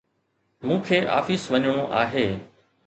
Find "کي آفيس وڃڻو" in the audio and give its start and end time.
0.87-1.79